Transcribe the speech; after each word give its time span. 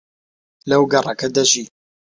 لەو 0.69 0.81
گەڕەکە 0.91 1.27
دەژی. 1.35 1.65